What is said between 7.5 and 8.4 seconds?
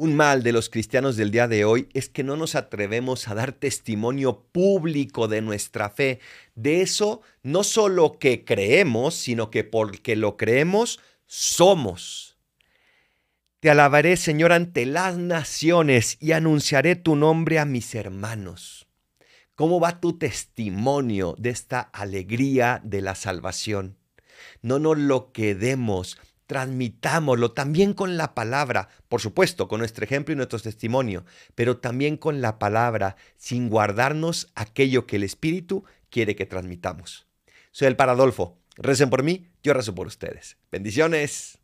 solo